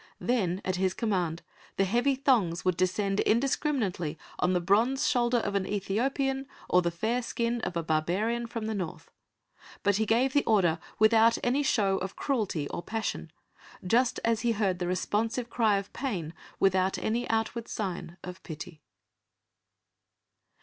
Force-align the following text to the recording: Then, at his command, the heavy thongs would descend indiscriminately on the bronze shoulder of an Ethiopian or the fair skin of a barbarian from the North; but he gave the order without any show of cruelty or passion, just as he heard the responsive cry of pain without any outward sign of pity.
Then, 0.19 0.61
at 0.65 0.77
his 0.77 0.95
command, 0.95 1.43
the 1.77 1.85
heavy 1.85 2.15
thongs 2.15 2.65
would 2.65 2.75
descend 2.75 3.19
indiscriminately 3.19 4.17
on 4.39 4.53
the 4.53 4.59
bronze 4.59 5.07
shoulder 5.07 5.37
of 5.37 5.53
an 5.53 5.67
Ethiopian 5.67 6.47
or 6.67 6.81
the 6.81 6.89
fair 6.89 7.21
skin 7.21 7.61
of 7.61 7.77
a 7.77 7.83
barbarian 7.83 8.47
from 8.47 8.65
the 8.65 8.73
North; 8.73 9.11
but 9.83 9.97
he 9.97 10.07
gave 10.07 10.33
the 10.33 10.43
order 10.45 10.79
without 10.97 11.37
any 11.43 11.61
show 11.61 11.99
of 11.99 12.15
cruelty 12.15 12.67
or 12.69 12.81
passion, 12.81 13.31
just 13.85 14.19
as 14.25 14.41
he 14.41 14.53
heard 14.53 14.79
the 14.79 14.87
responsive 14.87 15.51
cry 15.51 15.77
of 15.77 15.93
pain 15.93 16.33
without 16.59 16.97
any 16.97 17.29
outward 17.29 17.67
sign 17.67 18.17
of 18.23 18.41
pity. 18.41 18.81